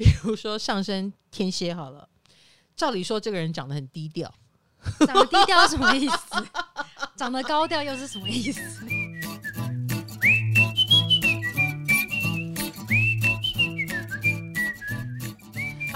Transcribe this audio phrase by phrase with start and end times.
[0.00, 2.08] 比如说上升天蝎好了，
[2.74, 4.32] 照理说这个人长得很低调，
[5.06, 6.46] 长得低调什么意思？
[7.16, 8.62] 长得高调又是什么意思？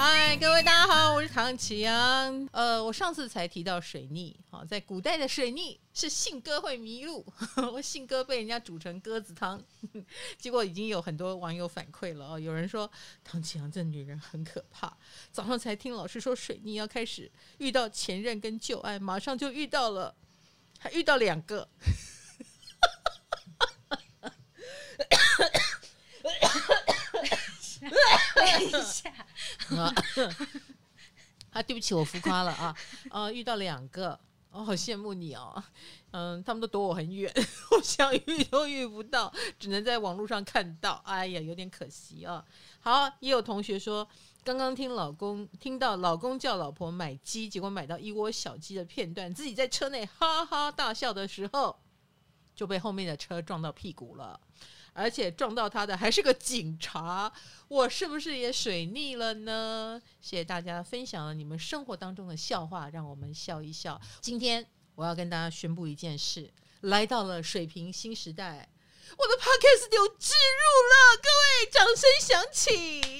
[0.07, 2.47] 嗨，各位大家好，我是唐启阳。
[2.53, 7.25] 呃，我上次才提到水逆，好，在古代的水逆是信鸽会迷路，
[7.73, 9.59] 我信鸽被人家煮成鸽子汤，
[10.37, 12.39] 结果已经有很多网友反馈了哦。
[12.39, 12.93] 有人说
[13.25, 14.95] 唐启阳这女人很可怕，
[15.33, 20.15] 早上才听老师说水逆要开始遇到前任跟旧爱，马上就遇到了，
[20.79, 21.67] 还遇到两个。
[28.35, 29.11] 等一下，
[31.51, 32.77] 啊，对不起，我浮夸了啊，
[33.11, 34.19] 啊，遇到两个，
[34.51, 35.63] 我、好羡慕你哦，
[36.11, 37.33] 嗯，他们都躲我很远，
[37.71, 42.45] 我想遇都遇不到，只能在网络上看到，哎呀，有点可惜啊。
[42.81, 44.07] 好，也有同学说，
[44.43, 51.79] 刚刚听老公听到老公叫老婆买鸡，结果买到一窝小鸡的片段，自己在车内哈哈大笑的时候，
[52.55, 54.41] 就被后面的车撞到屁股了。
[54.95, 57.31] 而且撞到他的还是个警察，
[57.69, 60.01] 我是不是也水逆了呢？
[60.21, 64.01] 谢谢大家分享了你们生活当中的笑话，让我们笑一笑。
[64.21, 64.65] 今天
[64.95, 66.49] 我要跟大家宣布一件事：
[66.83, 68.69] 来到了水平新时代，
[69.19, 73.19] 我的 podcast 有置入了，各位掌声响起。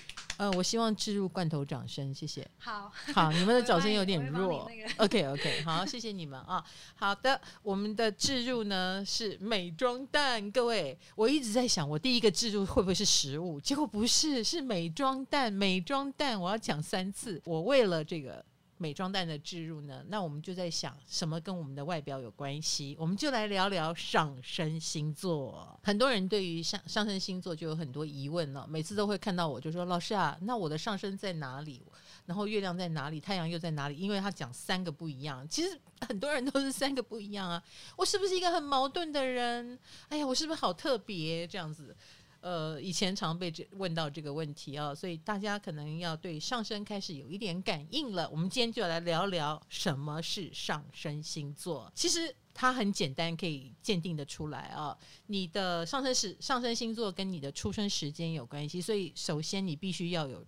[0.38, 2.46] 哦呃，我希望置入罐头掌声，谢谢。
[2.58, 4.68] 好，好，你们的掌声有点 弱。
[4.68, 6.64] 那个、OK OK，好，谢谢你们啊。
[6.96, 13.60] 好的，我们的置入呢是美妆蛋，各位，我一直在想，我第一个置入会不会是食物？
[13.60, 17.40] 结果不是，是美妆蛋，美妆蛋，我要讲三次。
[17.44, 18.44] 我为了这个。
[18.76, 20.04] 美妆蛋的置入呢？
[20.08, 22.96] 那我们就在想，什么跟我们的外表有关系？
[22.98, 25.78] 我们就来聊聊上升星座。
[25.82, 31.82] 很多人对于上上升星座就有很多疑问了，每次都会看到我就说：“老师啊，那我的上升在哪里？
[32.26, 33.20] 然后月亮在哪里？
[33.20, 37.62] 太阳又在哪里？”因为他讲三个不一样，其实很多人都是三个不一样啊。
[37.96, 39.78] 我是不是一个很矛盾的人？
[40.08, 41.96] 哎呀，我是不是好特别这样子？
[42.44, 48.28] 呃，以前常被这问到这个问题啊，所以大家可能要对上升开始有一点感应了。
[48.28, 51.90] 我们今天就要来聊聊什么是上升星座。
[51.94, 54.94] 其实它很简单，可以鉴定得出来啊。
[55.28, 60.44] 你的上升时上升星座跟你的出生时间有关系，所以首先你必须要有。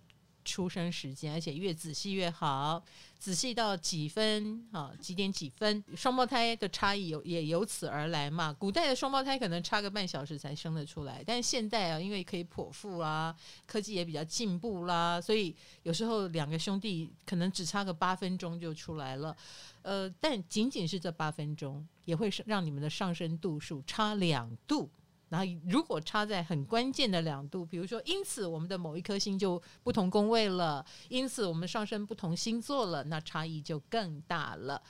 [0.47, 2.81] 出生时间，而且越仔细越好，
[3.19, 4.93] 仔细到几分啊？
[5.01, 5.83] 几点几分？
[5.93, 8.53] 双胞胎的差异有也由此而来嘛？
[8.53, 13.35] 古代的双胞胎可能差个半小时才生得出来，但是现代啊，因为可以剖腹啊，
[13.65, 15.53] 科技也比较进步啦，所以
[15.83, 19.35] 有时候两个兄弟可能只差个八分钟就出来了。
[19.81, 24.89] 呃，但仅仅是这八分钟，也会让你们的上升度数差两度。
[25.29, 34.81] 然后，如果差在很关键的两度，比如说，因此我们的某一颗星就不同宫位了，因此我们上升不同星座了，那差异就更大了。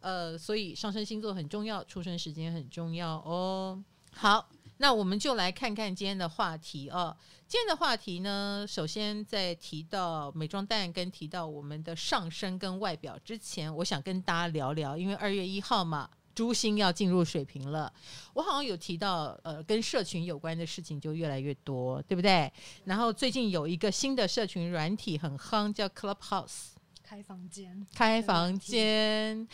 [0.00, 3.82] 呃，所以上升星座很重要，出生时间很重要哦。
[4.12, 7.16] 好，那我们就来看看今天的话题哦。
[7.48, 16.10] 今天的话题呢，首先在提到美妆蛋跟提到我们的上升跟外表之前，我想跟大家聊聊，因为二月一号嘛。
[16.36, 17.90] 诸星要进入水平了，
[18.34, 22.52] 我好像有提到，呃，跟社群有关的事情就越来越多，对不对？
[22.84, 29.48] 然后最近有一个新的社群软体很夯，叫 Clubhouse，开房间，开房间，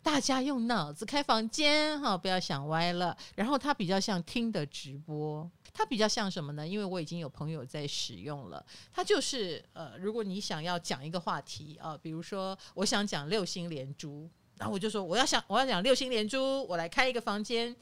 [0.00, 3.16] 大家用脑子开房间哈，不要想歪了。
[3.34, 6.64] 然后它比较像听的直播，它比较像什么呢？
[6.64, 14.30] 因为我已经有朋友在使用了，它就是呃，如果你想要讲一个话题啊，呃，比如说我想讲六星连珠。
[14.58, 17.74] 然后我就说我要想我要讲六星连珠，我来开一个房间。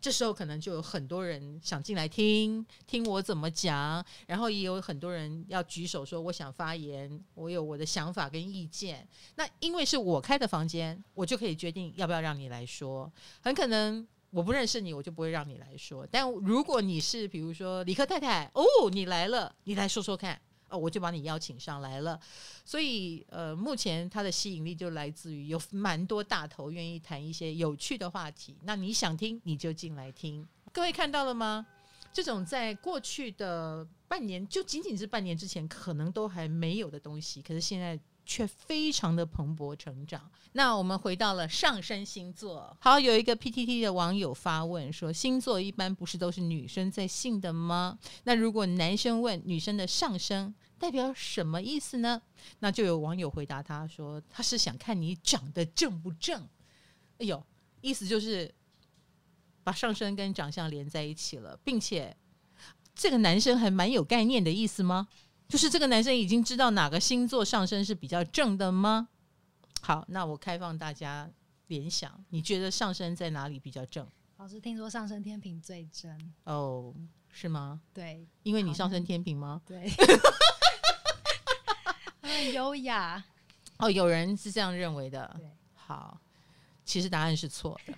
[0.00, 9.06] 这时候可能就有很多人想进来听听我怎么讲，然后也有很多人要举手说我想发言，我有我的想法跟意见。
[9.34, 13.12] 那因为是我开的房间，我就可以决定要不要让你来说。
[13.42, 16.08] 很可能我不认识你，我就不会让你来说。
[16.10, 20.40] 但如果你是比如说理科太太哦，你来了，你来说说看。
[20.70, 22.18] 哦，我就把你邀请上来了，
[22.64, 28.56] 所以呃，目前它的吸引力就来自于有蛮多大头愿意谈一些有趣的话题。
[28.62, 30.46] 那你想听，你就进来听。
[30.72, 31.66] 各位看到了吗？
[32.12, 37.98] 这种在过去的半年，就仅仅是半年之前可能都还没有的东西，可是现在
[38.30, 40.30] 却非常的蓬勃成长。
[40.52, 47.98] 那我们回到了上升星座，好，有一个 PTT 的网友发问说：星座一般不是都是女生在信的吗？
[48.22, 52.22] 那如果男生问女生的上升代表什么意思呢？
[52.60, 56.48] 那就有网友回答他说：他是想看你长得正不正。
[57.18, 57.44] 哎呦，
[57.80, 58.54] 意思就是
[59.64, 62.16] 把上升跟长相连在一起了，并且
[62.94, 65.08] 这个男生还蛮有概念的意思吗？
[65.50, 69.08] 就是这个男生已经知道哪个星座上升是比较正的吗？
[69.82, 71.28] 好，那我开放大家
[71.66, 74.06] 联想，你觉得上升在哪里比较正？
[74.36, 76.94] 老师听说上升天平最正哦，
[77.28, 77.80] 是吗？
[77.92, 79.60] 对，因为你上升天平吗？
[79.66, 79.90] 对，
[82.22, 83.22] 很优雅。
[83.78, 85.34] 哦，有人是这样认为的。
[85.36, 86.20] 对，好，
[86.84, 87.94] 其实答案是错 的。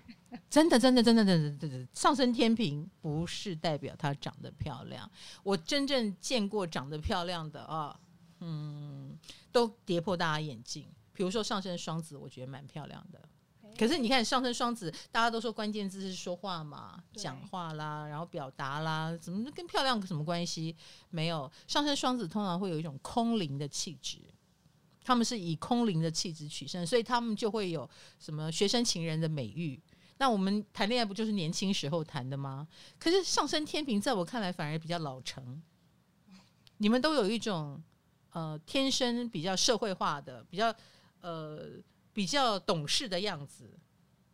[0.48, 5.10] 真的，真的，真的，真的，真的，上升天平不是代表她长得漂亮。
[5.42, 7.98] 我真正见过长得漂亮的啊，
[8.40, 9.18] 嗯，
[9.50, 10.88] 都跌破大家眼镜。
[11.12, 13.20] 比如说上升双子，我觉得蛮漂亮的。
[13.78, 20.74] 可是你看上升双子，大家都说关键字是说话嘛，讲话啦，然后表达啦，怎么跟漂亮什么关系？
[21.10, 24.18] 没有，上升双子通常会有一种空灵的气质。
[25.04, 27.88] 他们是以空灵的气质取胜，所以他们就会有
[28.18, 29.80] 什么学生情人的美誉。
[30.18, 32.68] 那我们谈恋爱不就是年轻时候谈的吗？
[32.98, 35.60] 可是上升天平在我看来反而比较老成。
[36.78, 37.82] 你们都有一种
[38.30, 40.74] 呃天生比较社会化的、比较
[41.20, 41.70] 呃
[42.12, 43.78] 比较懂事的样子，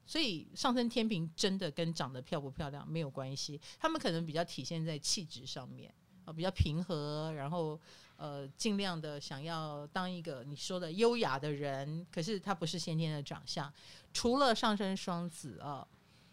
[0.07, 3.61] 所以上升天平真的跟长得漂不漂亮没有关系。
[3.79, 5.95] 他们可能比较体现在气质上面、
[6.33, 7.79] 比较平和，然后。
[8.19, 13.73] 呃，尽量的想要当一个你说的优雅的人，可是他不是先天的长相。
[14.13, 15.87] 除了上升双子啊，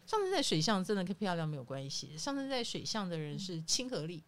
[0.08, 2.18] 上升在水象真的跟漂亮没有关系。
[2.18, 4.24] 上升在水象的人是亲和力，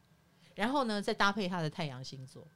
[0.53, 2.47] 然后呢，再搭配他的太阳星座。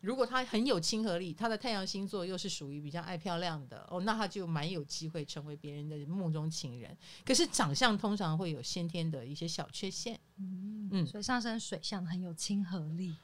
[0.00, 6.96] 如果他很有亲和力，他的太阳星座又是属于比较爱漂亮的哦，那他就蛮有机会成为别人的梦中情人。
[7.24, 10.18] 可是长相通常会有先天的一些小缺陷。
[10.36, 13.14] 嗯，嗯，所以上升水象很有亲和力。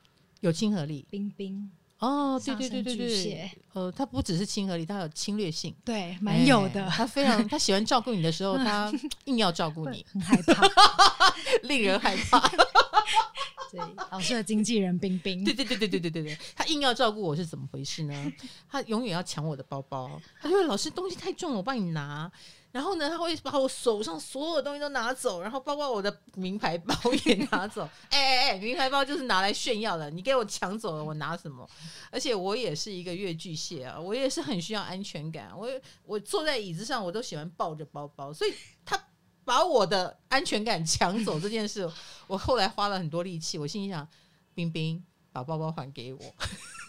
[0.40, 1.70] 有亲和力，冰冰
[2.04, 6.86] 哦，对对对对对，呃，他不只是亲和力，他有侵略性，对，蛮有的。
[6.90, 8.92] 他非常，他喜欢照顾你的时候，他
[9.24, 10.68] 硬要照顾你，很害怕，
[11.64, 12.40] 令人害怕。
[13.72, 13.80] 对，
[14.10, 18.32] 老师的经纪人冰冰，对对对对对对对对，他硬要照顾我是怎么回事呢？
[18.68, 22.30] 他永远要抢我的包包，他就会老师东西太重了，我帮你拿。
[22.74, 26.92] 然后呢，他会把我手上所有东西都拿走，然后包括我的名牌包
[27.24, 27.88] 也拿走。
[28.10, 31.64] 哎哎哎，名牌包就是拿来炫耀的，你给我抢走了，我拿什么？
[32.10, 35.56] 而且我也是一个越巨蟹啊，我也是很需要安全感。
[35.56, 35.68] 我
[36.02, 38.52] 我坐在椅子上，我都喜欢抱着包包，所以
[38.84, 39.00] 他
[39.44, 41.88] 把我的安全感抢走这件事，
[42.26, 43.56] 我后来花了很多力气。
[43.56, 44.08] 我心里想，
[44.52, 45.00] 冰冰
[45.30, 46.20] 把包包还给我。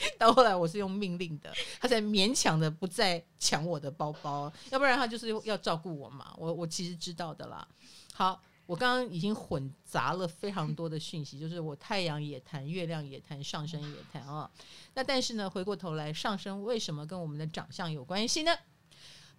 [0.18, 6.34] 到后来我是用命令的，他才勉强的不再抢我的包包，要不然他就是要照顾我嘛。
[6.38, 7.66] 我我其实知道的啦。
[8.14, 14.50] 好，我刚刚已经混杂了非常多的讯息，就是我太阳也谈，月亮也谈，上升也谈啊。
[14.94, 18.52] 那但是呢，回过头来，上升为什么跟我们的长相有关系呢？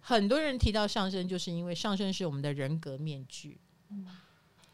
[0.00, 3.60] 很多人提到上升，就是因为上升是我们的人格面具，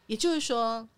[0.07, 0.89] 也就是说。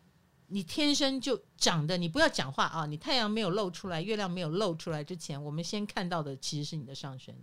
[0.53, 2.85] 你天生就长的，你不要讲话啊！
[2.85, 7.35] 你太阳没有露出来，月亮没有露出来之前，我们先看到的其实是你的上身，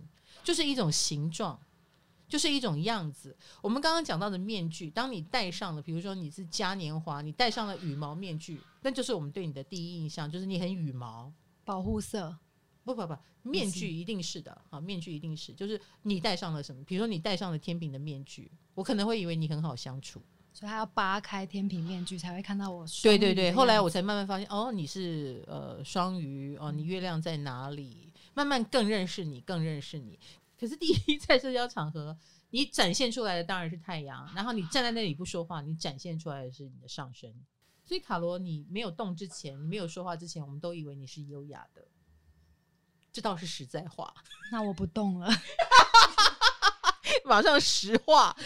[0.44, 1.58] 就是一种形状，
[2.28, 3.34] 就是一种样子。
[3.62, 11.32] 我们刚刚讲到的面具，当你戴上了，比如说你是嘉年华，你戴上了羽毛面具，那就是我们对你的第一印象，就是你很羽毛，
[11.64, 12.36] 保护色。
[12.84, 16.82] 不不不，面具一定是的啊，面具一定是，就是你戴上了什么？
[16.84, 20.22] 比如说你戴上了天秤的面具，我可能会以为你很好相处。
[20.52, 22.84] 所以他要扒开天平面具才会看到我。
[23.02, 28.12] 对对对，后来我才慢慢发现，哦，你是呃双鱼哦，你月亮在哪里？
[28.34, 30.18] 慢慢更认识你，更认识你。
[30.58, 32.16] 可是第一，在社交场合，
[32.50, 37.32] 你展现出来的当然是太阳，然后你站在那里不说话，你展现出来的是你的上升。
[37.84, 41.84] 所以卡罗，你没有动之前，你没有说话之前，我们都以为你是优雅的，
[43.12, 44.12] 这倒是实在话。
[44.52, 45.28] 那我不动了，
[47.24, 48.36] 马上实话。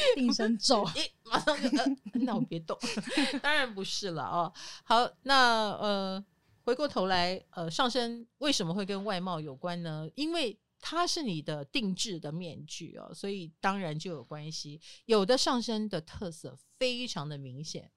[0.14, 2.78] 定身咒， 诶，马上就，呃、那我别动，
[3.42, 4.52] 当然不是了哦。
[4.84, 6.24] 好，那呃，
[6.64, 10.08] 回过头来，呃，上身为什么会跟外貌有关呢？
[10.14, 14.80] 因为它是你的定制的面具哦，所以当然就有关系。
[15.06, 17.90] 有的上身的特色非常的明显，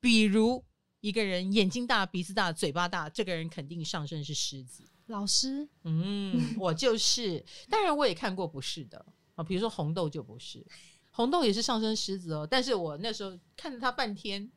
[0.00, 0.64] 比如
[1.00, 4.88] 一个人眼睛大、鼻子大、嘴巴大，这个人肯定上身是狮子。
[5.06, 7.44] 老师，嗯，我就是。
[7.68, 9.04] 当然，我也看过不是的
[9.34, 10.64] 啊，比如说红豆就不是。
[11.12, 14.50] 红豆也是上升狮子哦，但是我那时候看着他半天，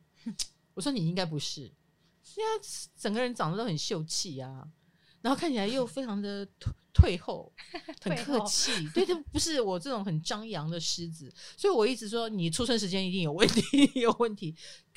[0.74, 4.66] 我说你应该不是，因为他整个人长得都很秀气啊，
[5.20, 7.52] 然后看起来又非常的退退后，
[8.00, 13.62] 很客气，对，他不是我这种很张扬的狮子，所以我一直说你出生时间一定有问题，
[14.00, 14.56] 有问题。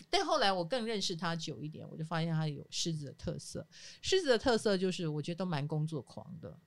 [0.09, 3.67] 但后来我更认识他久一点，我就发现他有狮子的特色，
[4.01, 6.57] 狮子的特色就是我觉得都蛮工作狂的。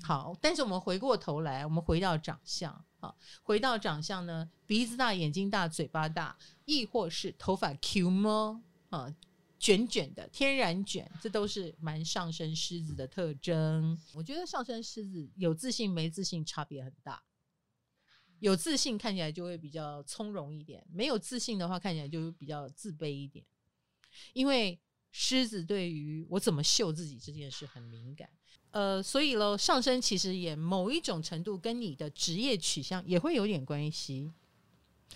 [0.00, 8.64] 好，但是我们回过头来，我们回到长相啊，回到长相呢，鼻子大、眼睛大、嘴巴大，亦或是头发 Q 吗？
[8.88, 9.14] 啊，
[9.58, 13.96] 卷卷的、天然卷，这都是蛮上升狮子的特征。
[14.14, 17.22] 我觉得上升狮子有自信没自信差别很大，
[18.40, 23.44] 有自信看起来就会比较从容一点，没有自信的话看起来就比较自卑一点，
[24.32, 24.80] 因为
[25.10, 28.28] 狮子对于我怎么秀自己这件事很敏感。
[28.72, 34.32] 呃，所以喽，上升其实也某一种程度跟你的职业取向也会有点关系。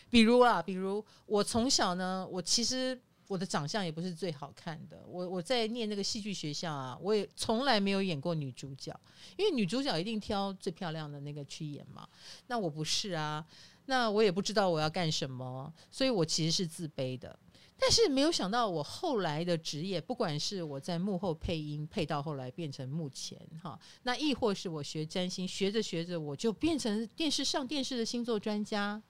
[0.09, 2.99] 比如啊，比如我从小呢，我其实
[3.29, 5.03] 我的长相也不是最好看的。
[5.07, 8.95] 我我在念那个戏剧学校啊，我也从来没有演过女主角，
[9.37, 12.07] 因为女主角一定挑最漂亮的那个去演嘛。
[12.47, 13.45] 那我不是啊，
[13.87, 17.37] 那我也不知道我要干什么，所以我其实是自卑的。
[17.79, 29.01] 但是没有想到，我后来的职业，不管是我在幕后配音，配到后来变成幕前哈，那亦或是我学占星，学着学着我就变成电视上电视的星座专家，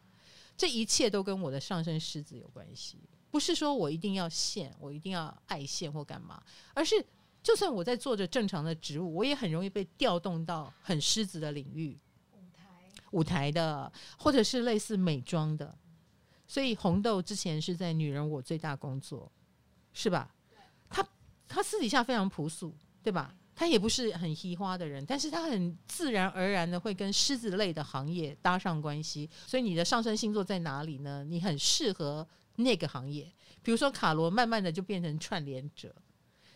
[0.57, 2.99] 这一切都跟我的上升狮子有关系。
[3.31, 6.43] 不是说我一定要现，我一定要爱现或干嘛，
[6.75, 6.95] 而是
[7.43, 11.97] 就算我在做着正常的职务，我也很容易被调动到很狮子的领域，
[12.33, 12.65] 舞台
[13.13, 15.79] 舞台的，或者是类似美妆的。
[16.47, 19.31] 所以红豆之前是在《女人我最大》工作，
[19.93, 20.33] 是吧？
[20.89, 21.07] 他
[21.49, 23.35] 他私底下非常朴素，对吧？
[23.55, 29.29] 他也不是很嘻花的人，但是他很自然而然的会跟狮子类的行业搭上关系。
[29.47, 31.25] 所以你的上升星座在哪里呢？
[31.25, 32.27] 你很适合
[32.57, 33.33] 那个行业。
[33.63, 35.95] 比如说卡罗，慢慢的就变成串联者，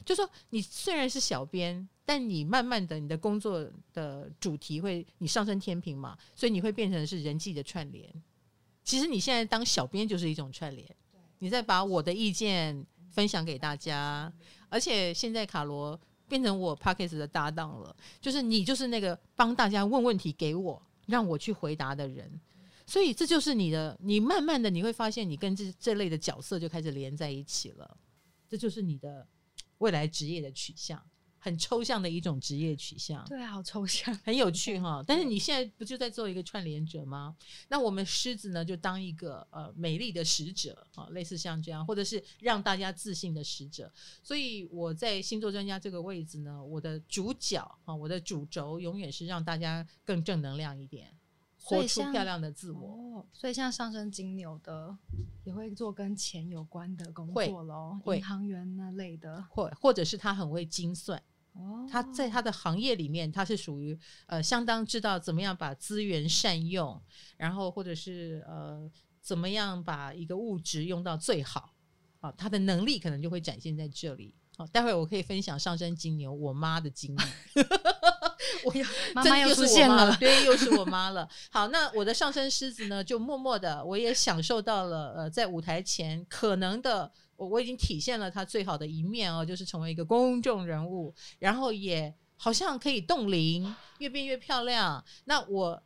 [0.04, 8.23] 就说你虽然是小编，但你慢慢的你的工作的主题会，你上升天平嘛，所以你会变成是人际的串联。
[8.90, 10.85] 其实你现在当小编就是一种串联，
[11.38, 14.32] 你在把我的意见分享给大家，
[14.68, 22.28] 而且现在卡罗变成我 Podcast 的搭档了，就是你就是那个帮大家问问题给我，让我去回答的人，
[22.85, 27.97] 所以这就是你的，你慢慢的你会发现你跟这这类的角色就开始连在一起了，
[28.49, 29.25] 这就是你的
[29.78, 31.00] 未来职业的取向。
[31.42, 35.02] 很抽象的一种职业取向，对，好抽象，很有趣哈。
[35.06, 37.35] 但是你现在不就在做一个串联者吗？
[37.68, 43.90] 那我们狮子呢，就当一个呃美丽的使者啊，类似像这样，或者是让大家自信的使者。
[44.23, 51.11] 所以我在星座专家这个位置呢，我的主角啊，我的主轴永远是让大家更正能量一点，
[51.56, 53.20] 活出漂亮的自我。
[53.20, 54.94] 哦，所以像上升金牛的
[55.44, 61.23] 也会做跟钱有关的工作喽，银行员那类的，或或者是他很会精算。
[61.90, 67.00] 他在他的行业里面，他是属于呃相当知道怎么样把资源善用，
[67.37, 68.88] 然后或者是呃
[69.21, 71.75] 怎么样把一个物质用到最好，
[72.21, 74.35] 啊，他的能力可能就会展现在这里。
[74.57, 77.21] 好，待会儿我可以分享上升金牛我妈的经历。
[78.64, 78.73] 我
[79.14, 81.28] 妈妈又出现了， 对，又是我妈了。
[81.50, 87.11] 好，那我的上升狮子呢，就默默的，我也享受到了呃在舞台前可能的。
[87.40, 95.02] 我我已经体现了他最好的一面哦，就是成为一个公众人物，然后也好像可以冻龄，越变越漂亮。
[95.25, 95.82] 那我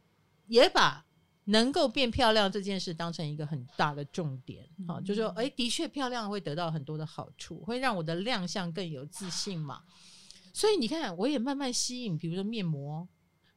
[0.48, 1.06] 也把
[1.44, 9.82] 能够变漂亮这件事当成一个很大的重点，好、嗯，就是说，哎，的确漂亮会得到很多的好处，会让我的亮相更有自信嘛。
[10.52, 13.06] 所以你看，我也慢慢吸引，比如说面膜。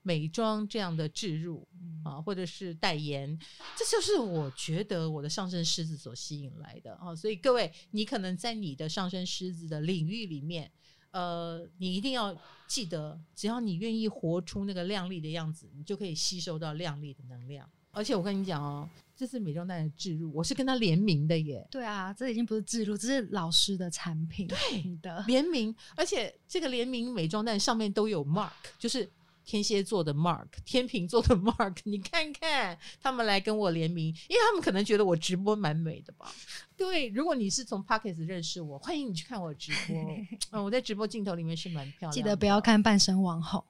[0.07, 1.67] 美妆这样的置入
[2.05, 3.37] 啊，或者是代言，
[3.75, 7.13] 这就是我觉得我的上升狮子所吸引来的啊。
[7.13, 10.71] 所以各位，你可能在你的上升狮子的领域里面，
[11.11, 12.33] 呃，你一定要
[12.69, 17.69] 记得，只要你愿意活出那个靓丽的样子，你就可以吸收到靓丽的能量。
[17.91, 21.67] 而且我跟你讲哦，这次美妆蛋的置入，我是跟他联名的耶。
[21.69, 24.47] 对啊，这已经不是置入，这是老师的产品。
[24.47, 29.09] 对的联名，而且这个联名美妆蛋上面都有 mark，就是。
[29.47, 36.29] 天蝎座的 Mark，天秤座的 Mark， 你看看他们来跟我联名，因为他们可能觉得我直播蛮美的吧。
[36.75, 39.95] 对，如果你是从 Podcast 认识我，欢迎你去看我直播。
[40.51, 42.15] 嗯，我在直播镜头里面是蛮漂亮的。
[42.15, 43.63] 记得不要看半身网红，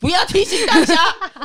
[0.00, 0.94] 不要提醒大家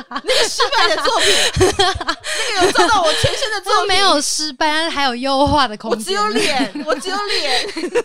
[0.08, 1.28] 那个失败的作品，
[1.70, 5.98] 那个有照到我全身的作品， 没有失败，但是还有优化的空间。
[5.98, 8.04] 我只有脸，我只有脸。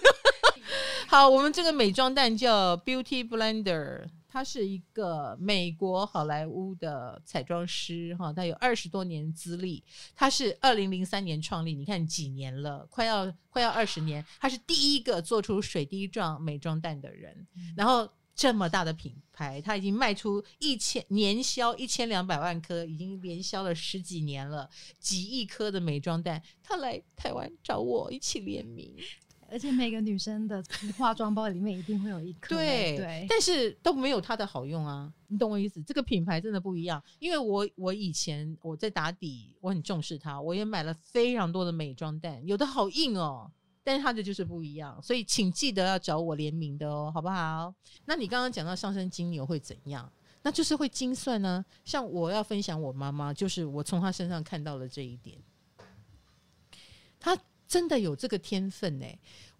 [1.07, 4.03] 好，我们这个美妆蛋叫 Beauty Blender。
[4.31, 9.83] 他是一个美国好莱坞的彩妆师，哈，他有二十多年资历。
[10.15, 14.23] 他是二零零三年创立，你看几年了，快要快要二十年。
[14.39, 24.69] 他是第一个做出水滴状美妆蛋的人，嗯、然后这么大的品牌，他已经卖出一千年销一千两百万颗，已经连销了十几年了，
[24.99, 26.41] 几亿颗的美妆蛋。
[26.61, 28.95] 他来台湾找我一起联名。
[29.51, 30.63] 而且每个女生的
[30.97, 35.81] 化妆包里面一定会有一颗，对对，但是都没有它的好用啊，你懂我意思？
[35.83, 43.51] 这个品牌真的不一样，因为我我以前我在打底，我很重视它，我也买了非常多的美妆蛋，有的好硬哦，
[43.83, 47.73] 但是它的就是不一样，所以请记得要找我联名的哦，好不好？
[48.05, 50.11] 那你刚刚讲到上升金牛会怎样？
[50.41, 51.65] 那就是会精算呢。
[51.83, 55.37] 像我要分享我妈妈，就是我从她身上看到了这一点，
[57.19, 57.37] 她。
[57.69, 59.05] 真的有这个天分呢、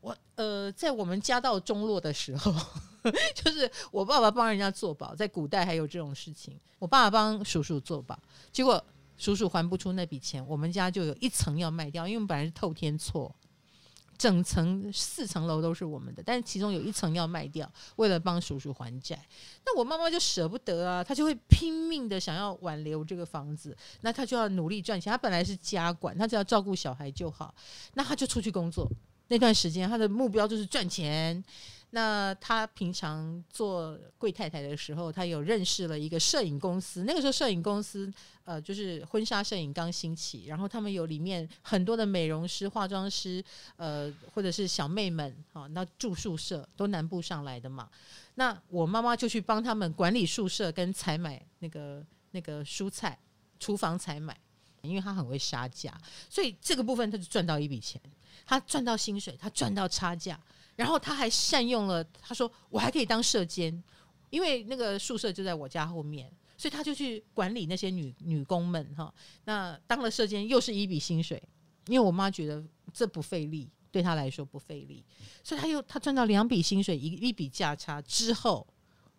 [0.01, 2.51] 我呃，在我们家道中落的时候，
[3.35, 6.59] 就是我爸爸帮人家做保，在古代还有这种事情。
[6.79, 8.19] 我爸爸帮叔叔做保，
[8.51, 8.83] 结果
[9.15, 13.33] 叔叔还不出那笔钱，我们家就有一层要卖掉，因为本来是透天错。
[14.19, 19.17] 整层四层楼都是我们的，但是其中有一层要卖掉，为了帮叔叔还债。
[19.65, 25.09] 那我妈妈就舍不得啊，她就会拼命的想要挽留这个房子，那她就要努力赚钱。
[25.09, 27.55] 她本来是家管，她只要照顾小孩就好，
[27.93, 28.85] 那她就出去工作。
[29.29, 31.41] 那段时间，她的目标就是赚钱。
[31.91, 37.03] 那他平常做贵太太的时候，他有认识了一个摄影公司。
[37.03, 38.12] 那个时候，摄影公司
[38.43, 43.43] 呃，就是婚纱摄影刚兴起，然后他们有里面很多的美容师、化妆师，
[43.75, 47.89] 呃，或者是小妹们，好，那住宿舍都南部上来的嘛。
[48.36, 53.17] 那我妈妈就去帮他们管理宿舍跟采买那个那个蔬菜，
[53.60, 54.38] 厨房采买，
[54.84, 55.91] 因为她很会杀价，
[56.29, 58.00] 所以这个部分她就赚到一笔钱，
[58.46, 60.39] 她赚到薪水，她赚到差价。
[60.79, 63.83] 然后他还善用了，他说我还可以当舍监，
[64.29, 69.13] 因为那个宿舍就在我家后面，所以他就去管理那些女女工们哈。
[69.43, 71.43] 那当了舍监又是一笔薪水，
[71.88, 75.03] 因为我妈觉得这不费力，对她来说不费力，
[75.43, 78.65] 所以他又他赚到两笔薪水，一一笔价差之后，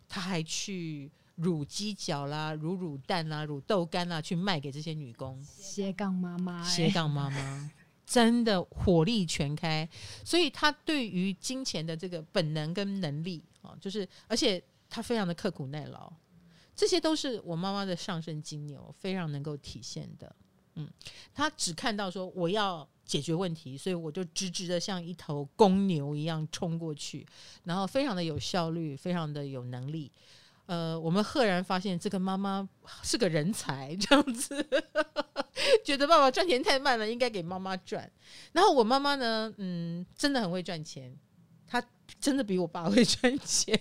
[0.09, 5.39] 他还去卤鸡脚啦、卤卤蛋啦、卤豆干啦，去卖给这些女工。
[5.45, 7.71] 斜杠妈妈，斜杠妈妈。
[8.11, 9.89] 真的火力全开，
[10.25, 16.13] 所以他对于金钱的这个本能跟能力啊，就是而且他非常的刻苦耐劳，
[16.75, 20.35] 这些都是我妈妈的上升金牛非常能够体现的。
[20.75, 20.91] 嗯，
[21.33, 27.25] 他只看到说我要解决问题，所以我就直直的像一头公牛一样冲过去，
[27.63, 30.11] 然后非常的有效率，非常的有能力。
[30.67, 32.69] 呃，我们赫然发现这个妈妈
[33.03, 34.65] 是个人才，这样子
[35.91, 38.09] 觉得爸爸赚钱太慢了，应该给妈妈赚。
[38.53, 41.13] 然后我妈妈呢，嗯，真的很会赚钱，
[41.67, 41.83] 她
[42.21, 43.77] 真的比我爸会赚钱，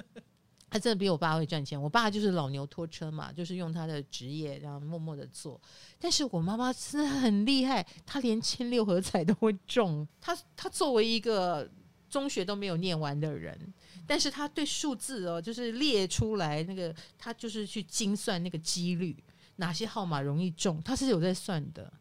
[0.68, 1.80] 她真的比我爸会赚钱。
[1.80, 5.58] 我爸就是老牛拖车嘛，就是用他的职业然后默默的做。
[5.98, 10.06] 但是我妈妈真的很厉害，她连签六合彩都会中。
[10.20, 11.66] 她她作为一个
[12.10, 13.72] 中学都没有念完的人。
[14.06, 19.16] 但是他对数字哦，就是列出来那个，他就是去精算那个几率，
[19.60, 21.92] 哪些号码容易中，他是有在算的。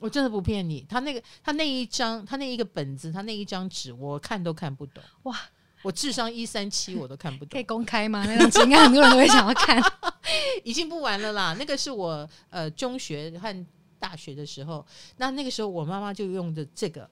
[0.00, 5.02] 我真的不骗你，他那个他那一张，他那一个本子，他那一张纸，我看都看不懂。
[5.22, 5.34] 哇，
[5.82, 7.48] 我智商一三七，我都看不懂。
[7.52, 8.22] 可以公开吗？
[8.26, 9.80] 那张纸应该很多人都会想要看。
[10.64, 13.66] 已经不玩了啦，那个是我呃中学和
[13.98, 17.08] 大学的时候，那那个时候我妈妈就用的这个。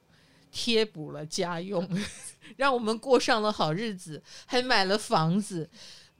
[0.56, 1.84] 贴补了家用，
[2.56, 5.68] 让我们过上了好日子，还买了房子。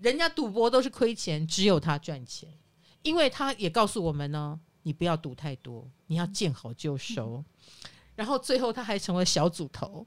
[0.00, 2.48] 人家赌博都是亏钱，只有他赚钱，
[3.04, 7.44] 因为他也告诉我们呢，你不要赌太多，你要见好就收。
[8.16, 10.06] 然后最后他还成为小组头，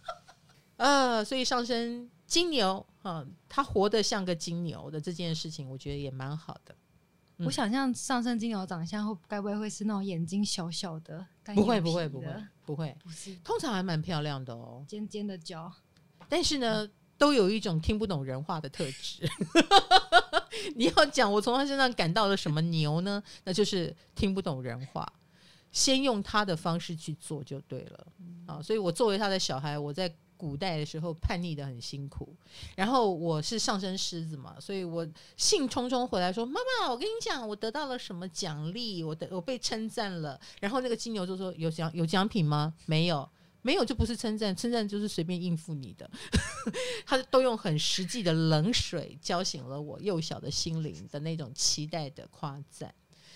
[0.76, 6.74] 呃，所以上升金牛啊，他活得像个金牛的这件事情，我觉得也蛮好的。
[7.38, 11.26] 我想象上升金牛长相会该不会会是那种眼睛小小的？
[11.54, 12.26] 不会不会不会
[12.66, 15.72] 不会，不是，通常还蛮漂亮的哦，尖尖的角，
[16.28, 19.26] 但是呢，都有一种听不懂人话的特质。
[20.76, 23.22] 你要讲我从他身上感到了什么牛呢？
[23.44, 25.10] 那就是听不懂人话，
[25.72, 28.06] 先用他的方式去做就对了
[28.46, 28.62] 啊。
[28.62, 30.12] 所以我作为他的小孩，我在。
[30.40, 32.34] 古代的时候叛逆的很辛苦，
[32.74, 39.04] 然后我是上升狮子嘛，所以我兴冲冲回来说：“妈妈，我跟你讲，我得到了什么奖励？
[39.04, 42.72] 我的我被称赞了。”然后那个金牛座说：“有奖有奖品吗？
[42.86, 43.28] 没有，
[43.62, 46.10] 没有就不是称赞，称赞就是随便应付你的。
[47.06, 52.94] ”他都用很实际的冷水浇醒了我幼小的心灵的那种期待的夸赞，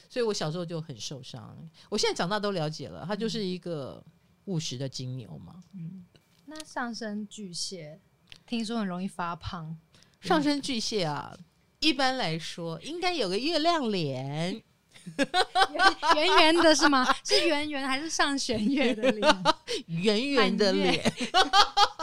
[0.08, 1.56] 所以我小时候就很受伤。
[1.88, 4.02] 我现在长大都了解了，他就是一个
[4.46, 6.04] 务实的金牛嘛，嗯。
[6.46, 7.98] 那上升巨蟹，
[8.46, 9.76] 听说很容易发胖。
[10.20, 11.37] 上升巨蟹啊，
[11.80, 14.62] 一般来说应该有个月亮脸，
[16.16, 17.06] 圆圆的是吗？
[17.24, 19.44] 是圆圆还是上弦月的脸？
[19.86, 21.12] 圆圆的脸，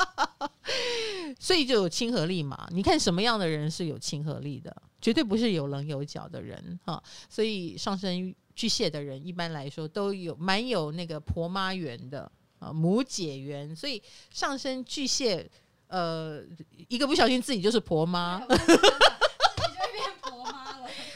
[1.40, 2.68] 所以就有亲和力嘛。
[2.72, 4.76] 你看什么样的人是有亲和力的？
[5.02, 7.02] 绝对不是有棱有角的人哈。
[7.30, 12.32] 所以上升巨蟹的人，一般来说都有蛮有那个婆妈缘的。
[12.60, 15.50] 啊，母姐缘，所以上升巨蟹，
[15.88, 16.44] 呃，
[16.88, 18.40] 一个不小心自己就是婆妈。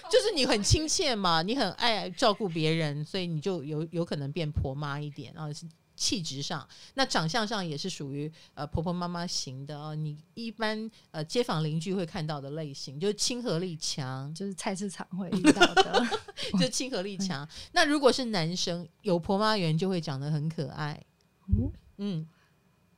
[0.12, 5.50] 就是你很亲切嘛，你很爱照顾别人，所以你就有有可能变婆妈一点啊。
[5.98, 9.96] 气质上，那长相上也是属于呃婆婆妈妈型的哦。
[9.96, 16.06] 你一般呃街坊邻居会看到的类型，就是亲和力强，就是菜市场会遇到的，
[16.60, 17.48] 就亲和力强。
[17.72, 21.02] 那如果是男生，有婆妈缘就会长得很可爱。
[21.48, 22.28] 嗯嗯。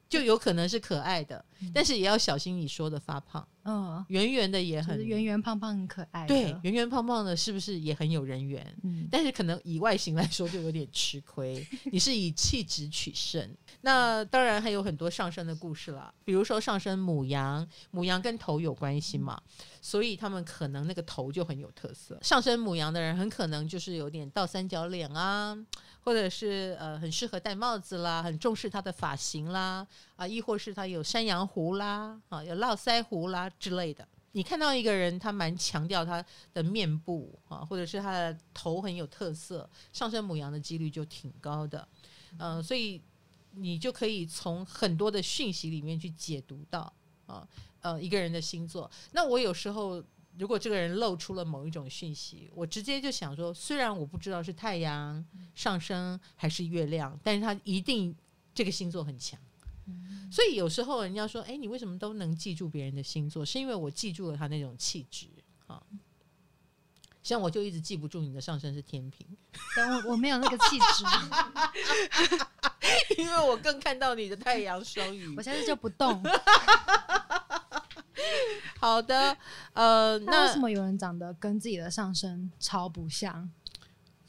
[0.10, 3.46] 就有可能是可爱的，嗯、但是也要小心你说的发胖。
[3.70, 6.26] 嗯，圆圆的也很圆圆胖胖很可爱。
[6.26, 8.66] 对，圆圆胖胖的是不是也很有人缘？
[8.84, 11.68] 嗯，但是可能以外形来说就有点吃亏。
[11.92, 22.18] 你是以气质取胜，那当然还有很多上升的故事啦，比如说上升母羊，母羊跟头有关系嘛，嗯、所以他们可能那个头就很有特色。
[22.22, 25.58] 上升母羊的人很可能就是有点倒三角脸啊。
[26.08, 29.86] 或者是呃很适合戴帽子啦，很重视他的发型啦，
[30.18, 34.06] 啊，亦或是他有山羊胡啦，啊，有络腮胡啦之类的。
[34.34, 41.88] 你看到一个人，他蛮强调他的面部啊，或者是他的头很有特色，上升母羊的几率就挺高的。
[42.38, 43.02] 嗯、所以
[43.52, 46.92] 你就可以从很多的讯息里面去解读到
[47.26, 47.48] 啊，
[47.80, 48.92] 呃，一个人的星座。
[49.14, 50.04] 那我有时候。
[50.40, 55.26] 如果这个人露出了某一种讯息，我直接就想说，虽然我不知道是太阳
[55.56, 58.16] 上升还是月亮，但是他一定
[58.54, 59.40] 这个星座很强。
[60.32, 63.45] 所以有时候人家说，哎，你为什么都能记住别人的星座？
[63.45, 65.28] 是因为我记住了他那种气质
[65.67, 65.82] 啊。
[67.23, 69.28] 像我就一直记不住你的上身是天平，
[69.76, 71.04] 但我我没有那个气质，
[73.21, 76.23] 因为我更看到你的太阳双鱼，我现在就不动。
[78.80, 79.38] 好的，
[79.73, 83.52] 呃，那为什么有人长得跟自己的上身超不像？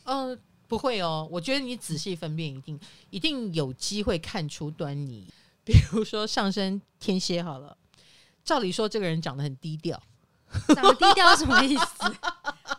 [0.03, 5.33] 嗯、呃，不会哦，我觉得你仔细分辨，一定一定有机会看出端倪。
[5.73, 7.77] 比如说上升天蝎好了，
[8.43, 10.03] 照理说这个人长得很低调，
[10.75, 12.17] 长得低调是什么意思？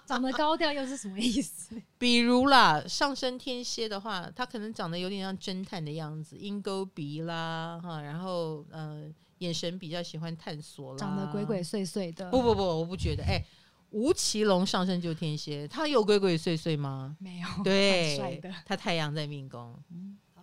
[0.06, 1.80] 长得高调又是什么意思？
[2.00, 9.10] 比如啦，上升天蝎的话，他可能长得有点像侦探的样子，鹰钩鼻啦，哈，然后呃。
[9.40, 12.30] 眼神比较喜欢探索啦，长得鬼鬼祟祟的。
[12.30, 13.24] 不不不，我不觉得。
[13.24, 13.46] 哎、欸，
[13.92, 17.16] 吴奇隆上升就天蝎，他有鬼鬼祟祟吗？
[17.22, 17.48] 没有。
[17.64, 19.74] 对，他太阳在命宫。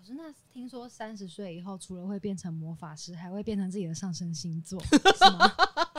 [0.07, 5.53] 师，那听说三十岁以后，除了会变成魔法师，还会变成自己的上升星座， 是吗？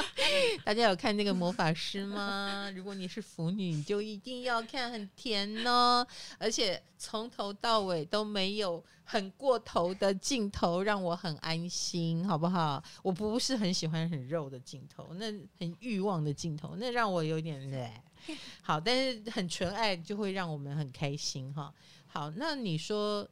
[0.63, 2.71] 大家有看那个魔法师吗？
[2.75, 6.07] 如果你是腐女，你就一定要看，很甜哦。
[6.37, 12.81] 而且从头到尾都没有很过头的镜头，让我很安心，好不好？
[13.03, 15.25] 我不是很喜欢很肉的镜头，那
[15.59, 17.91] 很欲望的镜头，那让我有点累。
[18.61, 21.73] 好，但是很纯爱就会让我们很开心哈。
[22.07, 23.27] 好，那你说，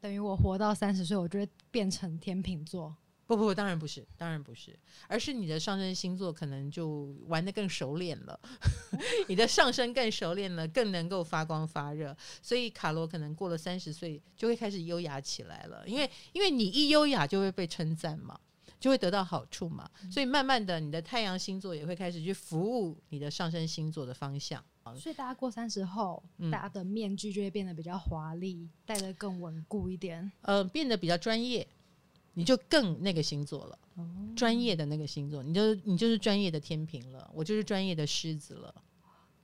[0.00, 2.94] 等于我活到三十岁，我就会变成天秤座。
[3.28, 4.78] 不不不，当然不是，当然不是，
[5.08, 8.38] 而是你的上升星座可能就玩的更熟练了，
[9.26, 18.38] 你的上升更熟练了，更能够发光发热，所以卡罗可能过了三十岁就会开始优雅起来了，因为因为你一优雅就会被称赞嘛，
[18.78, 31.66] 就会得到好处嘛，所以慢慢的你的太阳星座也会开始去服务你的上升星座的方向，所以大家过三十后，嗯、大家的面具就会变得比较华丽，戴得更稳固一点，呃，变得比较专业。
[32.38, 33.78] 你就更那个星座了，
[34.36, 38.74] 专、哦、业的那个星座，你就你就是专业的天平了，我就是专业的狮子了，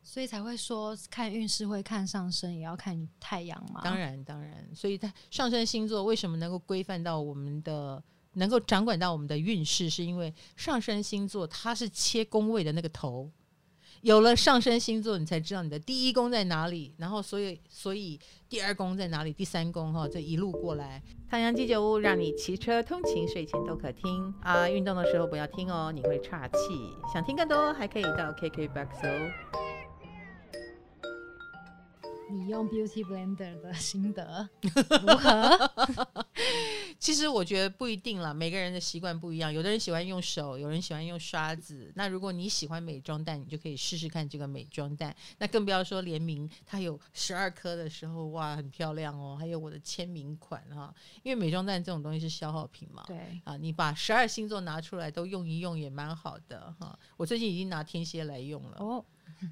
[0.02, 3.80] 所以才会说看运势会看上升，也要看太阳嘛。
[3.82, 13.30] 当然当然，所以它上升星座为什么能够规范到我们的，能够掌管到我们的运势，是因为上升星座它是切宫位的那个头。
[14.02, 21.00] 有了上升星座，你才知道你的第一宫在哪里，然后所以所以第二宫在哪里，第三宫哈，这一路过来。
[21.30, 26.56] 太阳鸡酒屋让你骑车通勤睡前都可听啊，运动的时候不要听哦，你会岔气。
[27.12, 29.32] 想听更多还可以到 KKBOX 哦。
[32.32, 35.70] 你用 Beauty Blender 的心得 如何？
[36.98, 39.52] 其实我觉得不一定了，每个人的习惯不一样。
[39.52, 41.92] 有的人喜欢用手，有人喜欢用刷子。
[41.94, 45.14] 那如果你喜欢美妆蛋，你就可以试试看这个美妆蛋。
[45.38, 49.36] 那更不要说联名，它有十二颗的时候，哇，很漂亮哦。
[49.38, 53.02] 还有我的签名款哈，因为美妆蛋这种东西是消耗品嘛。
[53.06, 56.98] 对啊，你把十二星座拿出来都用一用也蛮好的哈。
[57.18, 59.04] 我最近已经拿天蝎来用了哦。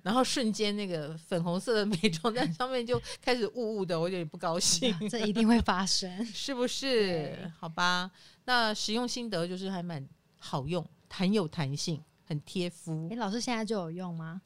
[0.03, 4.95] 然后瞬间那个粉红色的美妆蛋上面就开始雾雾的，我有点不高兴。
[5.09, 7.51] 这一定会发生， 是不是？
[7.59, 8.11] 好吧，
[8.45, 10.07] 那使用心得就是还蛮
[10.39, 13.09] 好用，很有弹性，很贴肤。
[13.11, 14.41] 哎，老师现在就有用吗？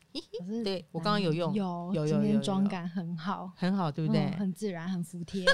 [0.65, 4.23] 对我刚刚有用，有有有，今天妆感很好，很好，对不对？
[4.23, 5.45] 嗯、很自然，很服 帖。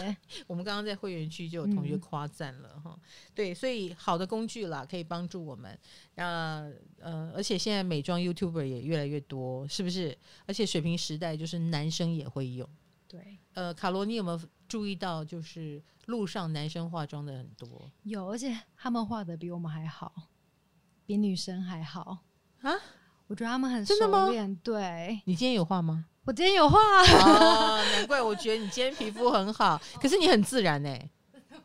[0.47, 3.01] 我们刚刚在会员区就有同学夸赞了哈、嗯。
[3.35, 5.77] 对，所以好的工具啦，可以帮助我们。
[6.14, 10.16] 呃呃，而且现在美妆 YouTuber 也越来越多，是不是？
[10.47, 12.69] 而且水平时代就是男生也会用。
[13.09, 17.90] 对，呃，卡罗，你有没有注意到，就是路上男生化妆的很多？
[18.05, 20.12] 有，而且他们化的比我们还好，
[21.11, 22.18] 比女生还好
[22.62, 22.70] 啊！
[23.27, 24.55] 我觉得他们很熟练。
[24.62, 26.05] 对，你今天有画吗？
[26.25, 26.79] 我今天有画。
[26.79, 31.11] 哦， 难怪我觉得你今天皮肤很好， 可是你很自然哎。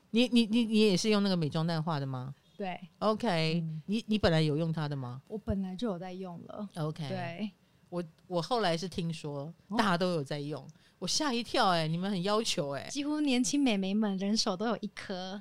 [0.09, 2.33] 你你你你也是用那个美妆蛋画的吗？
[2.57, 5.21] 对，OK，嗯，你你本来有用它的吗？
[5.27, 6.67] 我本来就有在用了。
[6.77, 7.51] OK，对，
[7.89, 10.59] 我我后来是听说大家都有在用。
[10.59, 11.87] 哦我吓一跳哎、欸！
[11.89, 15.39] 你们很要求哎、欸，几乎年轻美眉们人手都有一颗，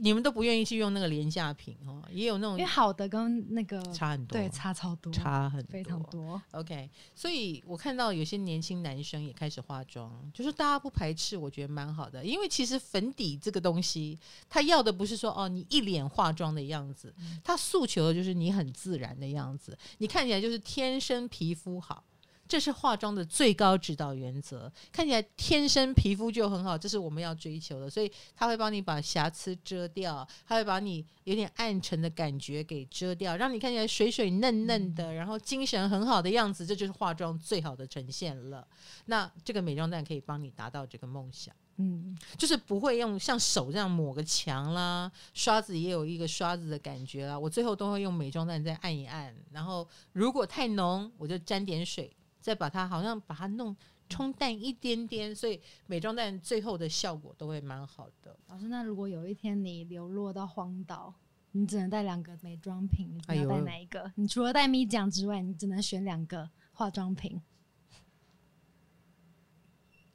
[0.00, 6.40] 你们都不愿意去用那个廉价品哦，也有那种，因为好的跟那个差很多，对，差超多，差很多，非常多。
[6.52, 12.24] OK，所以我看到有些年轻男生也开始化妆，就是大家不排斥，我觉得蛮好的。
[12.24, 22.04] 因为其实粉底这个东西，他要的不是说哦，你一脸化妆的样子，他诉求的就是你很自然的样子，你看起来就是天生皮肤好。
[22.50, 27.88] 这是化妆的最高指导原则，看起来天生皮肤就很好，这是我们要追求的。
[27.88, 38.66] 所以他会帮你把瑕疵遮掉，他会把你有点暗沉的感觉给遮掉，让你看起来水水嫩嫩的，然后精神很好的样子，这就是化妆最好的呈现了。
[39.04, 47.38] 那这个美妆蛋可以帮你达到这个梦想，嗯，就是不会用像手这样抹个墙啦，刷子也有一个刷子的感觉啦。
[47.38, 52.12] 我最后都会用美妆蛋再按一按，然后如果太浓，我就沾点水。
[52.40, 53.76] 再把它好像把它弄
[54.08, 58.36] 冲淡一点点，所以美妆蛋最后的效果都会蛮好的。
[58.48, 61.14] 老师，那如果有一天你流落到荒岛，
[61.52, 64.02] 你只能带两个美妆品，你要带哪一个？
[64.02, 67.40] 哎、你除了带蜜酱之外，你只能选两个化妆品。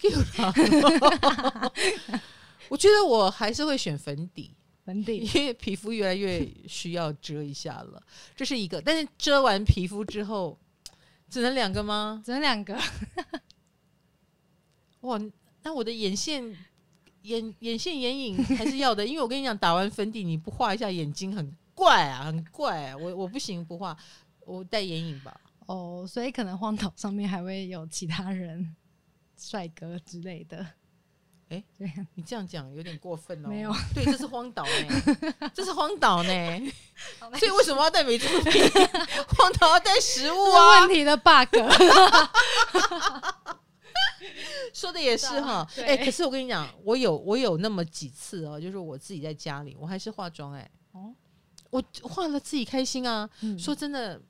[2.67, 8.03] 我觉得我还是会选粉底，粉底，因为皮肤越来越需要遮一下了，
[8.35, 8.81] 这是一个。
[8.81, 10.59] 但是遮完皮肤之后。
[11.29, 12.21] 只能两个吗？
[12.25, 12.79] 只能两个。
[15.01, 15.19] 哇，
[15.63, 16.43] 那我的眼线、
[17.23, 22.97] 眼眼线、眼影还是要的， 因为我跟你讲，打完粉底你不画一下眼睛很怪啊，很怪啊。
[22.97, 23.97] 我我不行，不画，
[24.41, 25.39] 我戴眼影吧。
[25.67, 28.75] 哦，所以可能荒岛上面还会有其他人，
[29.38, 30.57] 帅哥之类的。
[31.49, 33.49] 哎、欸，对你这样讲有点过分哦。
[33.49, 36.31] 没有，对，这是荒岛呢，这是荒岛呢。
[37.38, 38.61] 所以为什么要带美妆品？
[39.38, 40.81] 荒唐要带食物啊？
[40.81, 41.55] 问题的 bug。
[44.73, 45.67] 说的也是哈。
[45.77, 50.71] 哎、欸，可是我跟你讲，我有我有那么几次哦，就是我自己在家里，我还是化妆哎、欸。
[50.93, 51.13] 哦，
[51.69, 53.29] 我化了自己开心啊。
[53.41, 54.21] 嗯、说真的。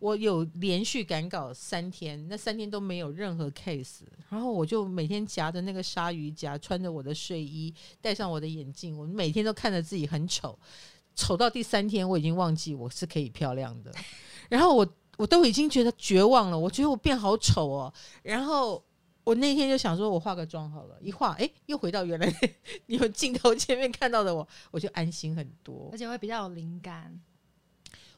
[0.00, 10.58] 我有连续赶稿三天，那三天都没有任何 case，然后我就每天夹着那个鲨鱼夹，穿着我的睡衣，戴上我的眼镜，我每天都看着自己很丑，
[11.14, 13.92] 丑到第三天我已经忘记我是可以漂亮的，
[14.48, 14.86] 然后我
[15.18, 17.92] 我都已经觉得绝望了，我觉得我变好丑哦，
[18.22, 18.82] 然后
[19.24, 22.32] 我那天就想说我化个妆好了，一化哎又回到原来
[22.86, 27.20] 你们镜头前面看到的我，我就安心很多，而且会比较有灵感。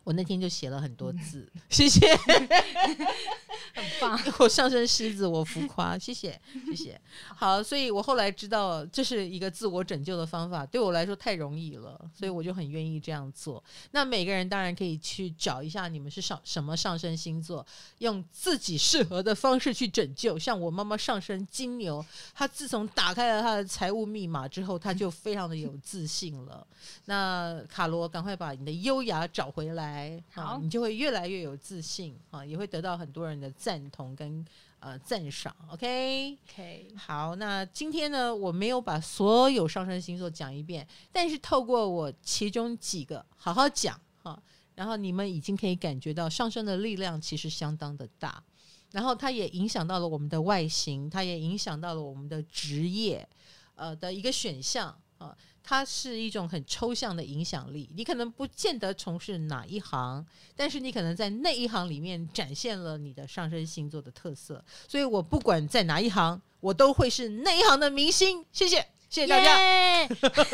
[0.05, 2.15] 我那天就写了很多字，嗯、谢谢，
[3.75, 4.19] 很棒。
[4.41, 7.01] 我上升狮子，我浮夸，谢谢，谢谢。
[7.37, 13.63] 好，所以我后来知道这是一个自我拯救的方法，对我来说太容易了，所以我就很愿意这样做。
[13.93, 17.65] 那每个人当然可以去找一下你们是上什么上升星座，
[17.99, 20.39] 用自己适合的方式去拯救。
[20.39, 26.67] 像我妈妈上升金牛，她自从打开了她的财务密码之后，她就非常的有自信了。
[27.05, 29.92] 那卡罗，赶快把你的优雅找回来。
[30.33, 34.45] 好、啊，你就会越来越有自信啊，也会得到很多人的赞同跟
[34.81, 35.55] 呃赞赏。
[35.71, 36.99] OK，OK，、okay?
[36.99, 44.43] 好，那今天呢，我没有把所有上升星座讲一遍，但是透过我其中几个好好讲哈、啊，
[44.75, 48.43] 然后你们已经可以感觉到上升的力量其实相当的大，
[48.91, 53.29] 然后它也影响到了我们的外形，它也影响到了我们的职业
[53.75, 55.37] 呃的一个选项啊。
[55.65, 60.25] 它是一种很抽象的影响力，你可能不见得从事哪一行，
[60.57, 64.63] 但是你可能在那一行里面展现了你的上升星座的特色。
[64.89, 68.45] 所以我不管在哪一行，我都会是那一行的明星。
[68.53, 70.09] 谢谢， 谢谢大家。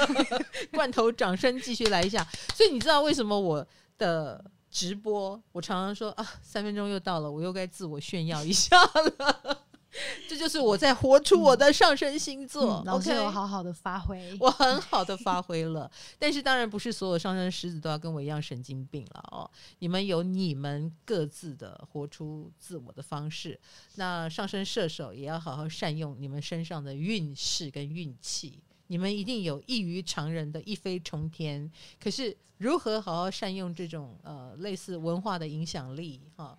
[0.73, 2.27] 罐头掌声继续来一下。
[2.55, 3.67] 所以你知道为什么我
[3.97, 9.63] 的直播，我常常说啊，三分钟又到了，我又该自我炫耀一下了。
[10.29, 12.79] 这就是我在活出我的上升星座。
[12.79, 15.91] 嗯嗯、老师有好好的发挥，我很好的发挥了。
[16.19, 19.51] 但是当然不是所有上升狮子都要跟我一样神经病了哦。
[19.79, 23.59] 你们有你们各自的活出自我的方式。
[23.97, 28.61] 那上升射手也要好好善用你们身上的运势跟运气。
[28.89, 31.71] 你们一定有异于常人的一飞冲天。
[32.03, 36.59] 可是如何好好善用这种呃类似文化的影响力哈？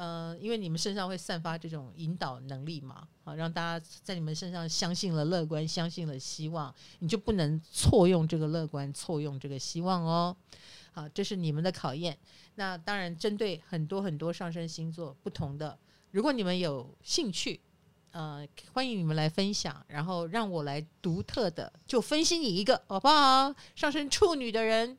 [0.00, 10.34] 呃，因为你们身上会散发这种引导能力嘛，好，让大家在你们身上相信了乐观，相信了希望，你就不能错用这个乐观，错用这个希望哦。
[10.92, 12.16] 好，这是你们的考验。
[12.54, 15.78] 那当然，针对很多很多上升星座不同的，
[16.12, 17.60] 如果你们有兴趣，
[18.12, 23.54] 呃，欢迎你们来分享，然后让我来独特的就分析你一个，好不好？
[23.74, 24.96] 上升处女的人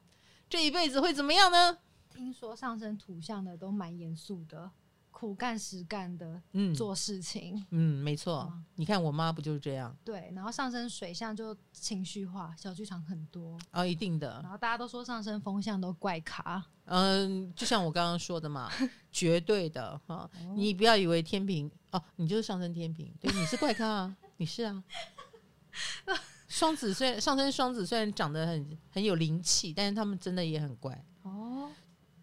[0.47, 1.79] 这一辈子会怎么样呢？
[2.13, 4.69] 听说上升土象的都蛮严肃的。
[5.12, 8.50] 苦干实干的，嗯做事情，嗯，嗯，没错。
[8.52, 9.95] 嗯、你看我妈不就是这样？
[10.04, 14.39] 对，然后上升水象就情绪化，小剧场很多啊、哦，一定的。
[14.41, 18.71] 然后大家都说上升风象都怪咖，嗯，就像我刚刚说的嘛，
[19.12, 20.30] 绝对的哈、哦。
[20.56, 24.84] 你不要以为天平哦，你就是上升天平，对，你是怪咖啊，你是啊。
[26.47, 31.04] 双子虽然上升双子虽然长得很很有灵气，但是他们真的也很怪哦。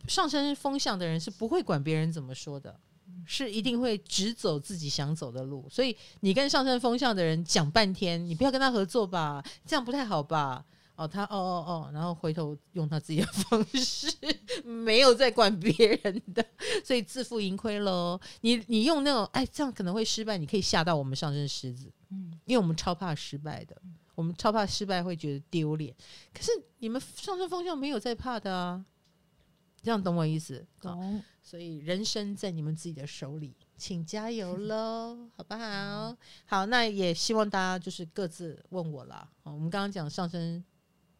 [0.08, 2.80] 上升风向的人是不会管别人怎么说的。
[3.30, 10.64] 是一定会只走自己想走的路，所以你跟上升风向的人讲半天，你不要跟他合作吧，这样不太好吧？
[10.96, 14.10] 哦，他哦哦哦，然后回头用他自己的方式，
[14.64, 16.44] 没有在管别人的，
[16.82, 18.18] 所以自负盈亏喽。
[18.40, 23.76] 你你用那种哎，这样可能会失败，你可以吓到我们上升狮子，嗯，因为我们超怕失败的，
[24.14, 25.94] 我们超怕失败会觉得丢脸。
[26.32, 28.82] 可是你们上升风向没有在怕的啊，
[29.88, 30.66] 这样懂我意思？
[30.82, 31.22] 懂。
[31.40, 36.14] 所以人生在你们自己的手里，请加油喽， 好不好？
[36.44, 39.26] 好，那也希望大家就是各自问我啦。
[39.44, 40.62] 我们刚刚讲上升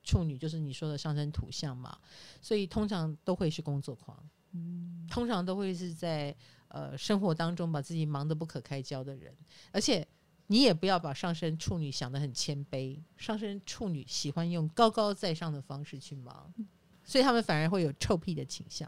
[0.03, 1.97] 处女，就是你说的上升土象嘛，
[2.43, 6.37] 所以通常都会是工作狂，嗯，通常都会是在
[6.69, 9.35] 呃生活当中把自己忙得不可开交的人，
[9.73, 10.07] 而且
[10.49, 16.53] 你也不要把上升处女想得很谦卑，上升处女喜欢用高高在上的方式去忙，
[17.09, 18.87] 所以他们反而会有臭屁的倾向。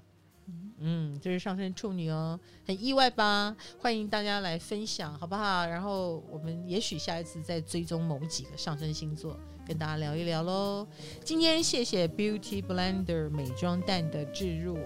[0.82, 3.56] 嗯，这是上升处女哦，很意外吧？
[3.78, 5.66] 欢迎大家来分享，好不好？
[5.66, 10.86] 然后我们也许下一次再追踪某几个上升星座，跟大家聊一聊喽。
[11.24, 14.78] 今天谢谢 Beauty Blender 美妆蛋的置入，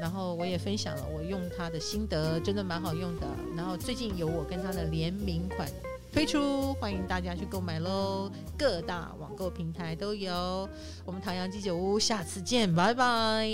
[0.00, 3.26] 然后我也分享了我用它的心得，真的蛮好用的。
[3.56, 5.68] 然后最近有我跟它的联名款
[6.12, 10.68] 推出，欢迎大家去购买喽，各大网购平台都有。
[11.04, 13.48] 我们唐阳鸡酒屋，下次见，拜拜。